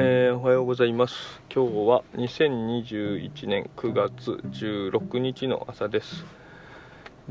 [0.00, 1.42] えー、おはようございます。
[1.52, 6.24] 今日は2021年9月16日の朝です。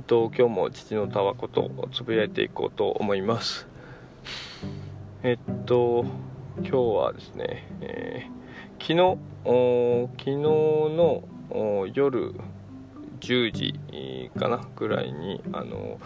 [0.05, 3.69] と今日も父のたわことをつぶやいていこうと思います。
[5.23, 6.03] えっと
[6.57, 9.17] 今日はですね、えー、昨日
[10.17, 11.23] 昨日の
[11.93, 12.33] 夜
[13.21, 16.01] 10時かなぐらいにあの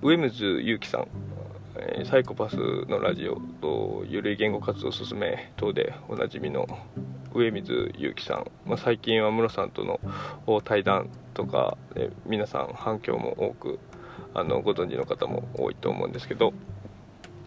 [0.00, 1.08] 上水祐樹さん
[1.76, 6.66] えサイコパスのラジオとゆるい言語活動を進め等でおなじみの
[7.34, 9.98] 上水祐樹さん、まあ、最近はムロさんとの
[10.62, 13.80] 対談とかで皆さん反響も多く
[14.34, 16.52] あのご存知の方も多いと思うんですけど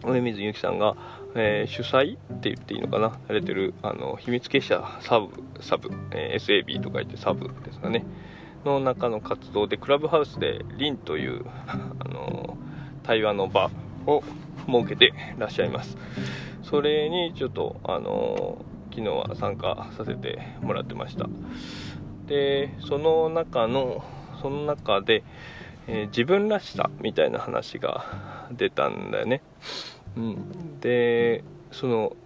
[0.02, 0.94] 上水祐樹さんが、
[1.34, 5.28] えー、主催って言っていいのかなされてるあの秘密結社サブ
[5.60, 8.04] サブ、えー、SAB と書いてサブですかね。
[8.64, 11.76] の中の活動でクラブハウスでリンという あ
[12.08, 12.58] の
[13.02, 13.70] 対話の場
[14.08, 14.22] を
[14.66, 15.96] 設けてらっしゃいます。
[16.62, 21.28] それにちょっとあの昨日は参加させてもらってました。
[22.26, 24.04] でその中の
[24.40, 25.24] その中で、
[25.86, 28.04] えー、自分らしさみたいな話が
[28.52, 29.42] 出たんだよね、
[30.16, 31.42] うん、で
[31.72, 32.16] その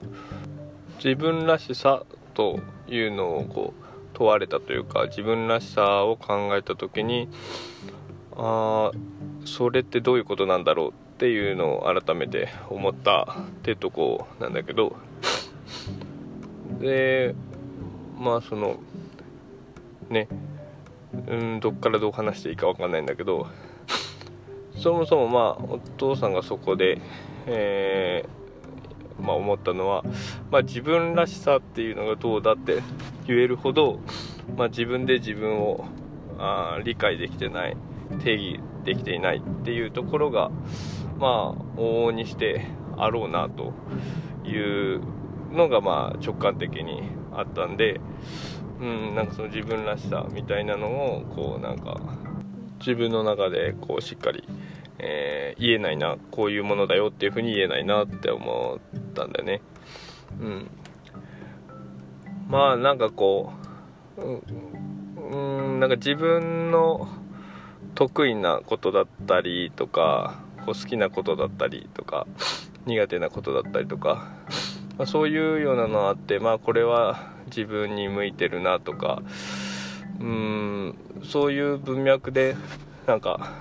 [1.03, 7.28] 自分らしさというのをこう問われたというか自分らしさを考えた時に
[8.36, 14.96] ああそれってどういうことなんだろうっていうのを改めて思ったってとこなんだけど。
[16.80, 17.34] で
[18.19, 18.77] まあその
[20.08, 20.27] ね
[21.28, 23.46] うんどっからどう話していいか分かんないんだけど。
[24.82, 27.00] そもそもまあお父さんがそこで、
[27.47, 30.02] えー、まあ、思ったのは、
[30.50, 32.82] まあ、自分らしさっていうのがどうだって
[33.26, 34.00] 言えるほど、
[34.56, 35.84] まあ、自分で自分を
[36.38, 37.76] あ理解できてない
[38.24, 40.50] 定義できていないっていうところが
[41.23, 43.73] まあ往々にしてあろうなと
[44.45, 45.01] いう
[45.53, 47.01] のがまあ直感的に
[47.33, 48.01] あったんで、
[48.81, 52.00] うん、なんかその自分らしさみたいなのをこうなんか
[52.81, 54.43] 自分の中でこうしっかり、
[54.99, 59.62] えー、言えないなこういうものだよっていうふうに言えないなって思ったんだよね。
[60.41, 60.71] うん。
[62.49, 63.53] まあなんかこ
[64.19, 64.22] う
[65.31, 65.37] う
[65.77, 67.06] んなんか自分の
[67.94, 72.27] 得意なことだったりとかこう好きなことだったりとか
[72.87, 74.33] 苦手なことだったりとか、
[74.99, 79.23] まあ、そういうようなのあってまあこれは自分に向いてるなとか
[80.21, 82.56] うんそういう文脈で
[83.06, 83.53] なんか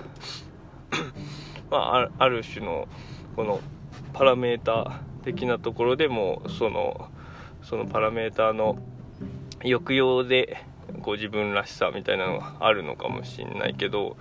[1.70, 2.86] まあ、ある種の
[3.34, 3.60] この
[4.12, 7.08] パラメーター的なところでもその
[7.62, 8.76] そのパラメーターの
[9.62, 10.58] 抑揚で
[11.00, 14.16] こう自分らしさみたいなのがあるのかもしれないけど、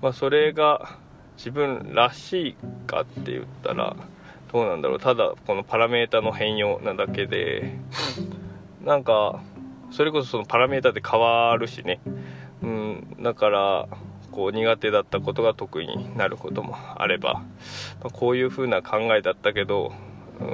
[0.00, 0.98] まあ、それが
[1.40, 2.56] 自分らしい
[2.86, 3.96] かって言ったら
[4.52, 5.00] どうなんだろう。
[5.00, 7.78] ただこのパラメータの変容なだけで
[8.84, 9.40] なんか
[9.90, 11.98] それこそそのパラメータって変わるしね、
[12.62, 13.88] うん、だから
[14.30, 17.42] こう苦手だったことが得意になることもあれば、
[18.04, 19.94] ま、こういう風な考えだったけど
[20.40, 20.44] う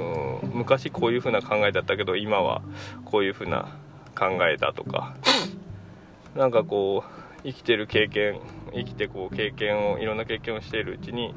[0.47, 2.61] ん昔こういう風な考えだったけど今は
[3.03, 3.67] こういう風な
[4.15, 5.17] 考えだとか
[6.33, 8.39] なんかこう生きてる経験
[8.73, 11.33] 生きてこう経験をいろんな経験をしているうちに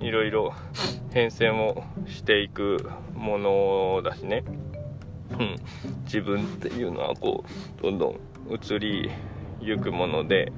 [0.00, 0.52] いろいろ
[1.12, 4.44] 変遷をしていくものだしね、
[5.30, 5.56] うん、
[6.04, 7.44] 自分っていうのはこ
[7.78, 8.20] うどんどん
[8.50, 9.10] 移り
[9.60, 10.52] ゆくもので、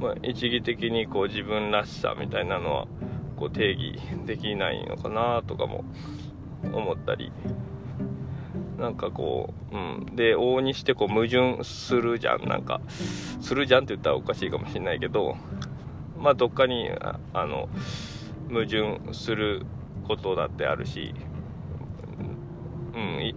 [0.00, 2.86] まあ、一義的にこう自分らしさみたいなのは
[3.36, 5.84] こう定義できないのかなとかも
[6.72, 7.32] 思ったり
[8.78, 10.16] なんかこう、うん。
[10.16, 12.48] で、往々にしてこう矛盾するじゃん。
[12.48, 12.80] なんか、
[13.40, 15.36] するじゃんって言ったらおかしいかもしれないけど、
[16.18, 17.68] まあ、どっかに、あの、
[18.48, 19.64] 矛盾する
[20.06, 21.14] ことだってあるし、
[22.94, 23.34] うん、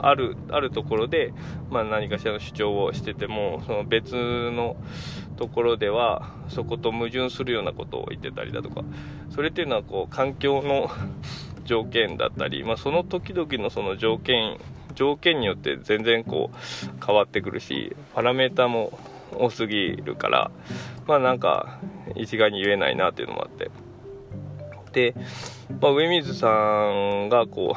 [0.00, 1.32] あるあるところで、
[1.70, 4.76] まあ、何かしらの主張をしててもその別の
[5.36, 8.82] ところではそこと矛盾するようなことを言ってたりだとか
[9.30, 10.90] それっていうのはこう環境の
[11.64, 14.58] 条件だったり、まあ、その時々のその条件
[14.94, 18.98] 条件によって全然こう変わってくるしパラメータも
[19.34, 20.50] 多すぎるから
[21.06, 21.78] まあなんか
[22.14, 23.70] 一概に言えないなっていうのもあって。
[24.92, 25.14] で、
[25.80, 27.76] まあ、上水さんがこ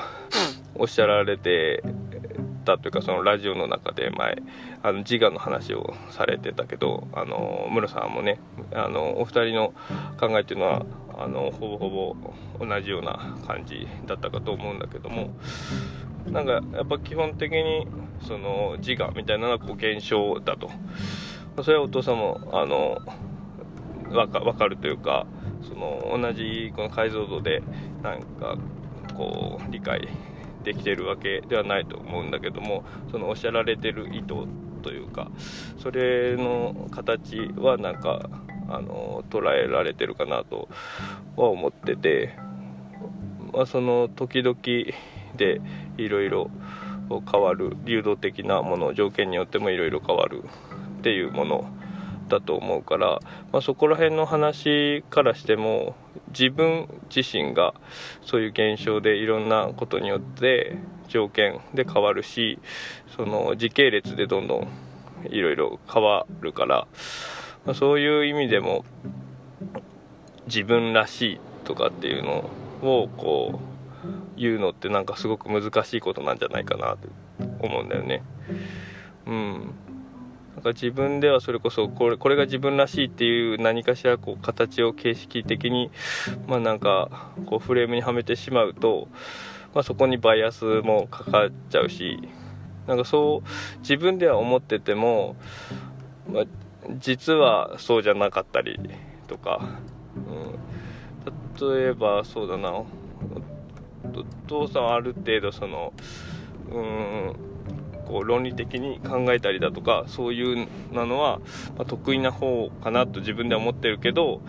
[0.78, 1.82] うおっしゃられて
[2.66, 4.42] たというかそのラジオの中で前
[4.86, 8.40] あの自我の話をされてたけどあの室さんもね
[8.72, 9.74] あのお二人の
[10.20, 10.86] 考えっていうのは
[11.18, 12.16] あのほぼほ
[12.60, 15.32] ぼ同じような感じだったかと思うんだけども
[16.28, 17.88] なんかやっぱ基本的に
[18.28, 20.70] その自我みたいなのはこう現象だと。
[21.64, 23.00] それはお父さんもあの
[24.10, 25.26] 分かかるというか
[25.64, 27.64] その同じこの解像度で
[28.04, 28.58] なんか
[29.16, 30.10] こう理解
[30.64, 34.34] できてるわけではないと思うんだけどもそのおっしゃられてる意図
[34.86, 35.32] というか
[35.82, 38.30] それの形はなんか
[38.70, 40.70] あの捉えられてるかなと
[41.36, 42.36] は思ってて、
[43.52, 44.56] まあ、その時々
[45.36, 45.60] で
[45.98, 46.52] いろいろ
[47.32, 50.44] 変わる流動的なもの条件によってもいろいろ変わる
[51.00, 51.75] っていうもの
[52.28, 53.20] だと思うから、
[53.52, 55.96] まあ、そこら辺の話からしても
[56.30, 57.74] 自分自身が
[58.24, 60.78] そういう現象でいろんなことによって
[61.08, 62.60] 条件で変わるし
[63.16, 64.68] その時系列でどんどん
[65.30, 66.88] いろいろ変わるから、
[67.66, 68.86] まあ、そういう意味でも
[70.48, 72.50] 自分らしいとかっていうの
[72.82, 73.76] をこう
[74.38, 77.08] 言うのってなんかすごく難しいことなんじゃないかなと
[77.66, 78.22] 思うんだよね。
[79.26, 79.74] うん
[80.66, 85.92] か自分ではそれこそこれこれが自分らしいっていう何かしらこう形を形式的に
[86.48, 89.08] まあなんかこうフレームにはめてしまうと、
[89.76, 92.28] まあ、そこにバイアスもかかっちゃうし
[92.88, 95.36] なんかそう自分では思ってても、
[96.28, 96.44] まあ、
[96.98, 98.80] 実はそうじゃなかったり
[99.28, 99.70] とか、
[100.16, 102.72] うん、例えばそうだな。
[102.72, 102.88] お
[104.48, 105.92] 父さんはある程度その
[106.72, 107.55] うん
[108.08, 111.40] こう論理的に考えたりだとかそういうなのは、
[111.78, 114.42] ま、得意な方かなと自分では思ってるけど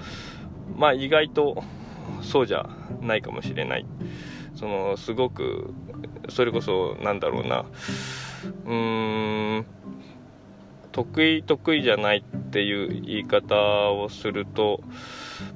[0.76, 1.64] まあ意外と
[2.22, 2.68] そうじゃ
[3.00, 3.86] ないかもしれない。
[4.54, 5.74] そのすごく
[6.28, 7.64] それこそなんだろうな。
[8.64, 9.66] うーん
[10.92, 14.80] 得意得意じゃないっていう言い方をすると、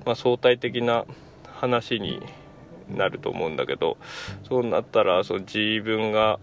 [0.05, 1.07] まあ、相対的な
[1.47, 2.21] 話に
[2.95, 3.97] なると思うんだけど
[4.47, 6.39] そうなったらその自分が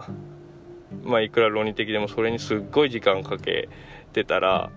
[1.03, 3.69] まあ、いくら論理的でもそれにすっごい時間かけ
[4.13, 4.71] てたら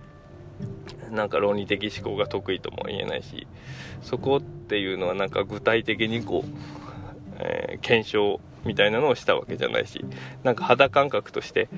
[1.09, 3.47] なんか論理的思考が得意とも言えないし
[4.01, 6.49] そこっていうのはなんか具体的にこう、
[7.39, 10.05] えー、検証みたいなのをしたわけじゃないし
[10.43, 11.69] なんか肌感覚として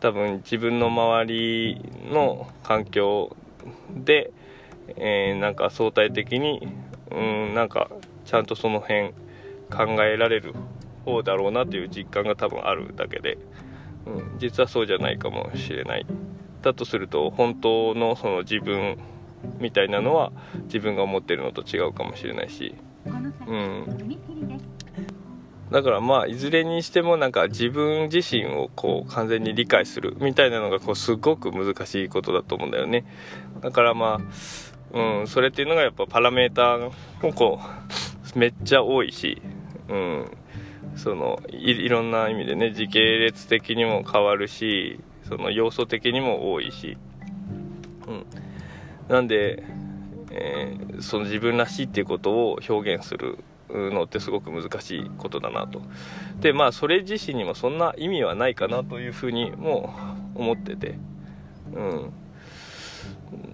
[0.00, 3.36] 多分自分の周りの環境
[3.94, 4.32] で、
[4.96, 6.68] えー、なんか相対的に
[7.10, 7.90] うんなんか
[8.24, 9.12] ちゃんとその辺
[9.70, 10.54] 考えられる
[11.04, 13.38] 方だろうなという実感が多分あるだけで。
[14.06, 16.06] うん、実はそうじゃないかもしれない。
[16.62, 18.98] だとすると本当のその自分
[19.58, 20.32] みたいなのは
[20.64, 22.74] 自分が思ってるのと違うかもしれないし、
[23.46, 23.84] うん、
[25.70, 33.04] だからまあいずれにしてもなんか自分自身をこう完全に理解するみたいなのがこうすごく難しいことだと思うんだよね。
[33.60, 34.20] だからま
[34.94, 36.90] あ、うん、それっていうのがやっぱパラメーター
[37.22, 37.60] もこ
[38.34, 39.42] うめっちゃ多いし、
[39.88, 40.30] うん、
[40.96, 46.96] そのいろんな意味でね時系列的にも変わるしその要素的にも多いし、
[48.06, 48.26] うん、
[49.08, 49.64] なんで、
[50.30, 53.38] えー、その自分らしいっていうことを表現する
[53.70, 55.82] のってすごく難しいことだなと。
[56.40, 59.94] でまあそれ自身にもそんな意味はないかなというふうにも
[60.34, 60.98] 思ってて。
[61.74, 62.12] うん。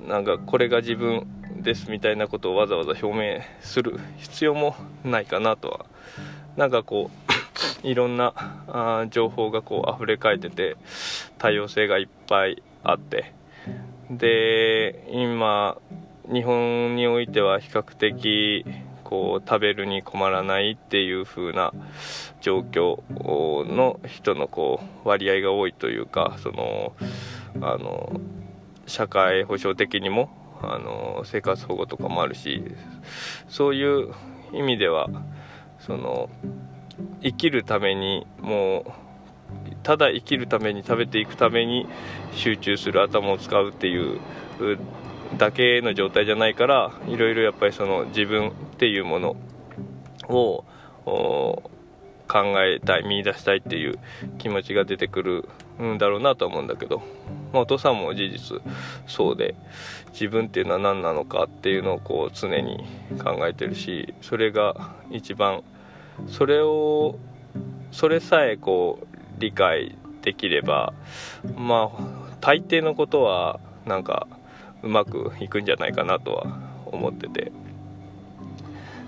[0.08, 1.26] なんかこれが自分
[1.62, 5.86] ですみたいなことをわざわざ表明する必要もないかなとは。
[6.56, 7.29] なんかこう
[7.82, 8.32] いろんな
[8.68, 10.76] あ情報がこう溢れかえってて
[11.38, 13.32] 多様性がいっぱいあって。
[14.10, 15.76] で今
[16.32, 18.64] 日本においては比較的
[19.04, 21.72] こう食べるに困らないっていう風な
[22.40, 23.02] 状況
[23.72, 26.92] の人のこう割合が多いというかその
[27.60, 28.20] あの
[28.86, 30.30] 社会保障的にも
[30.62, 32.62] あの生活保護とかもあるし
[33.48, 34.14] そういう
[34.52, 35.08] 意味では
[35.80, 36.28] その
[37.22, 38.84] 生きるためにもう
[39.82, 41.86] ただ生きるために食べていくために
[42.32, 44.20] 集中する頭を使うっていう
[45.36, 49.36] だけの状態じゃないからいろいろやっぱりその自分っていうもの
[50.28, 50.64] を
[52.28, 53.98] 考えたい見出したいっていう
[54.38, 55.48] 気持ちが出てくる
[55.82, 57.02] んだろうなと思うんだけど、
[57.52, 58.62] まあ、お父さんも事実
[59.08, 59.56] そうで
[60.12, 62.84] 自分っていうのは何なのかっていうのをこう常に
[63.22, 65.64] 考えてるしそれが一番
[66.28, 67.18] それを
[67.92, 69.06] それさえこう
[69.40, 70.92] 理解できれば
[71.56, 74.26] まあ大抵のことはなんか
[74.82, 77.52] うまくいくんじゃないかなとは思ってて。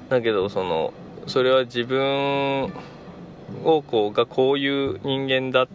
[0.08, 0.92] だけどその
[1.26, 2.64] それは自分
[3.64, 5.68] をこうがこういう人間だっ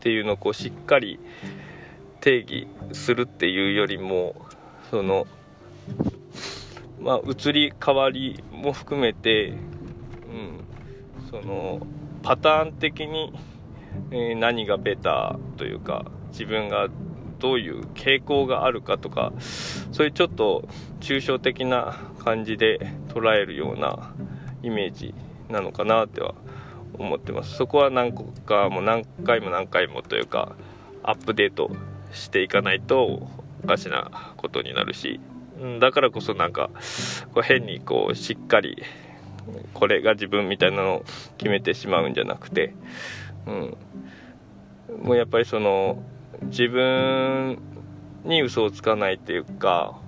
[0.00, 1.20] ていうのをこうしっかり
[2.20, 4.34] 定義するっていうよりも
[4.90, 5.26] その
[7.00, 9.54] まあ移り変わりも含めて、
[10.32, 11.86] うん、その
[12.22, 13.32] パターン的に、
[14.10, 16.88] え、何がベターというか自分が
[17.38, 19.32] どういう傾向があるかとか
[19.90, 20.68] そういうちょっと
[21.00, 24.14] 抽象的な感じで捉えるような
[24.62, 25.14] イメージ
[25.50, 26.34] なのかなっては
[26.98, 27.56] 思ってます。
[27.56, 30.54] そこは何個かも何回も何回もというか
[31.02, 31.70] アップデート
[32.12, 33.28] していかないと
[33.64, 35.20] おかしなことになるし
[35.80, 36.70] だからこそなんか
[37.32, 38.82] こう変にこうしっかり
[39.74, 41.04] これが自分みたいなのを
[41.38, 42.74] 決めてしまうんじゃなくて、
[43.46, 43.76] うん、
[45.02, 46.02] もうやっぱりその
[46.44, 47.58] 自分
[48.24, 49.98] に嘘をつかないっていうか、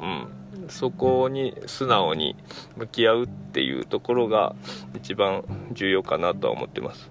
[0.00, 0.28] うん、
[0.68, 2.36] そこに素直に
[2.76, 4.54] 向き合うっていうところが
[4.94, 7.10] 一番重要かなとは思ってます。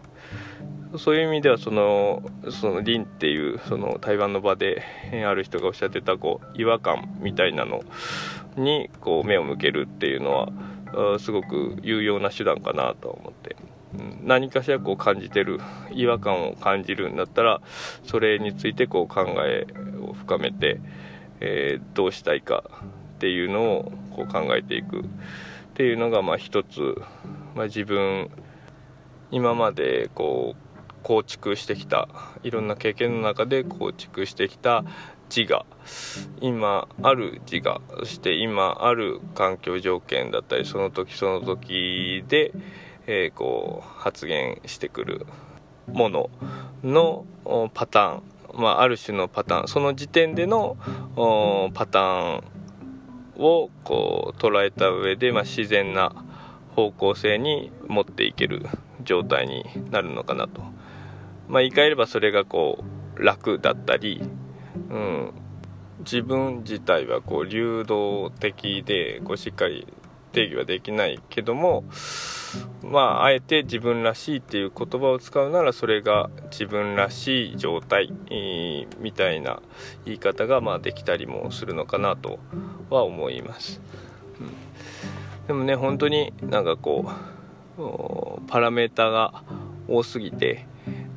[0.97, 4.83] そういう意味ではそのそのリンっていうその台湾の場で
[5.27, 7.83] ある人がおっしゃってたこう違和感みたいなの
[8.55, 10.49] にこう目を向けるっていうのは
[11.19, 13.55] すごく有用な手段かなと思って。
[14.23, 15.59] 何かしらこう感じてる
[15.91, 17.61] 違和感を感じるんだったら
[18.03, 19.67] それについてこう考え
[20.01, 20.81] を深めて、
[21.39, 22.63] えー、どうしたいか
[23.15, 25.03] っていうのをこう考えていくっ
[25.75, 27.01] ていうのがまあ一つ、
[27.55, 28.29] まあ、自分
[29.31, 32.09] 今までこう構築してきた
[32.43, 34.83] いろんな経験の中で構築してきた
[35.29, 35.65] 自我。
[36.41, 37.81] 今ある自我。
[37.99, 42.53] そして今ある環境条件だったりその時その時で、
[43.07, 45.25] えー、こう発言してくる
[45.87, 46.29] もの
[46.83, 47.25] の
[47.73, 49.67] パターン、まあ、ある種のパターン。
[49.67, 50.77] その時点での
[51.73, 52.43] パターン
[53.37, 56.13] をこう捉えた上で、まあ、自然な
[56.75, 58.65] 方向性に持っていける
[59.03, 60.61] 状態になるのかなと。
[61.47, 62.83] まあ、言い換えればそれがこ
[63.15, 64.21] う楽だったり、
[64.89, 65.31] うん、
[65.99, 69.87] 自分自体はこう流動的でこうしっかり
[70.31, 71.85] 定義はできないけども
[72.83, 79.61] まああえて自分らしいっていう言葉を使うならそれが自分らしい状態、えー、みたいな
[80.03, 82.39] 言い方がまあできたりもするのかなと
[82.89, 83.79] は思います、
[84.39, 84.43] う
[85.43, 87.09] ん、でもね本当になんかこ
[87.77, 89.43] うパラメータが
[89.87, 90.65] 多すぎて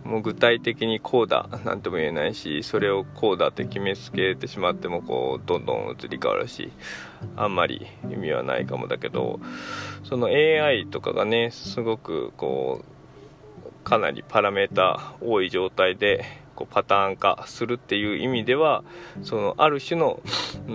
[0.08, 6.72] もう具体的にこうだなんても言えないしそれをこうだって決めつけてしまってもこうどんどん移り変わるし
[7.36, 9.38] あんまり意味はないかもだけど
[10.04, 16.24] その AI とかがねすごくこうかなりパラメータ多い状態で
[16.54, 18.84] こうパターン化するっていう意味では
[19.22, 20.20] そのある種の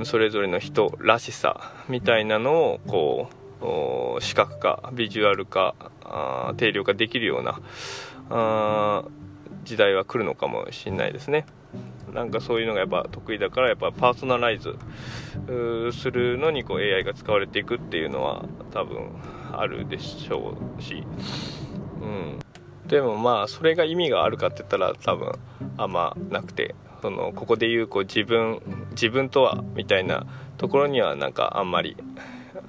[0.03, 5.73] それぞれの人らしさみたいなのをこう視覚化ビジュアル化
[6.57, 7.59] 定量化できるような
[9.63, 11.45] 時代は来るのかもしれないですね。
[12.13, 14.77] なんかそういうのがやっぱ得意だからやっぱパーソナライズ
[15.91, 19.09] するのにこう AI が使われていくっていうのは多分
[19.51, 21.03] あるでしょうし、
[22.01, 22.39] うん、
[22.87, 25.31] でもまあそれが意味があるかって言ったら多分
[25.77, 30.27] あんまなくてそのここで言うこう自分自分とはみたいな
[30.57, 31.97] ところにはなんかあんまり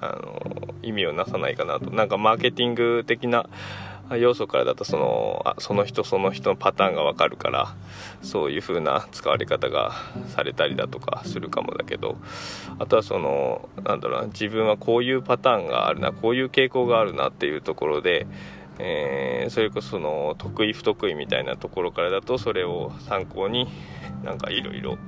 [0.01, 1.91] あの意味をなさないかなと。
[1.91, 3.49] なんかマーケティング的な
[4.11, 7.75] 要素からだとそのあその人その人のパターンが分かるから
[8.23, 9.93] そういう風な使われ方が
[10.29, 12.17] されたりだとかするかもだけど
[12.79, 18.27] あとはそのなんだろうな自分はこういうパターンがあるなこういう傾向があるなっていうところで、
[18.79, 23.69] えー、それこそその得意不得意みたいなところからだとそれを参考に
[24.23, 24.99] なんかいろいろ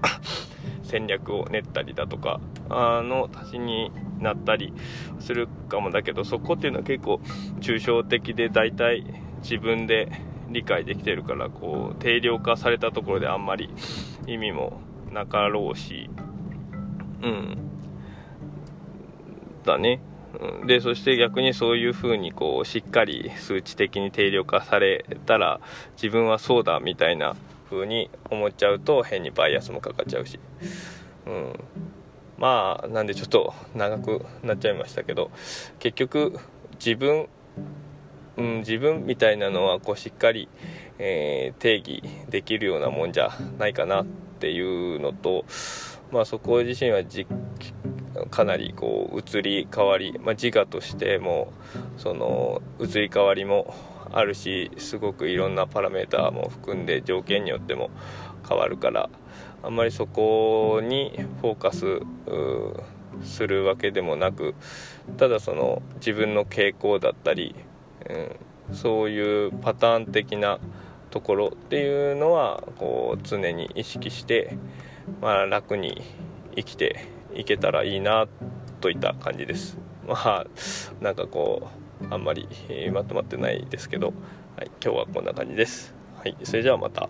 [0.87, 2.41] 戦略を練ったりだとか
[2.71, 4.73] あの足しになったり
[5.21, 7.21] するかもだけどそこっていうのは結構
[7.61, 9.05] 抽象的で大体
[9.43, 10.11] 自分で
[10.49, 13.71] 理解できてるからこう定量化されたところであんまり
[14.27, 14.81] 意味も
[15.13, 16.11] なかろうし
[17.23, 17.59] うん。
[19.65, 20.01] だね。
[20.67, 25.61] でそして逆にそういうふうにこうしっかり数値的に定量化されたら
[25.95, 27.37] 自分はそうだみたいな
[27.71, 30.39] 風に思っちゃうと変にバイアスもかかっちゃうし、
[31.27, 31.55] うん、
[32.39, 35.31] まあなんでちょっと長くなっちゃいましたけど
[35.79, 36.39] 結局
[36.79, 37.29] 自分、
[38.37, 40.49] うん、自分みたいなのはこうしっかり、
[40.99, 44.07] えー、定義できるようなもんじゃないかなっ
[44.39, 45.45] ていうのと、
[46.13, 47.27] まあ、そこ自身はじ
[48.31, 51.53] かなりこう移り変わり、まあ、自我としても
[51.97, 53.75] その移り変わりも
[54.17, 57.91] あるしすごくいろんなパラメーターも含んで条件によっても
[58.49, 59.11] 変わるから
[59.63, 62.01] あんまりそこにフォーカス
[63.23, 64.55] するわけでもなく
[65.19, 67.55] ただその自分の傾向だったり、
[68.09, 70.61] うん、そういうパターン的な
[71.11, 74.57] ところっていうのはこう常に意識して、
[75.21, 76.03] まあ、楽に
[76.57, 78.27] 生きていけたらいいな
[78.81, 79.77] といった感じです。
[80.07, 80.47] まあ
[81.01, 84.13] なんかこうあんまり、え、まとまってないですけど、
[84.57, 85.95] はい、今日はこんな感じです。
[86.17, 87.09] はい、それじゃあまた。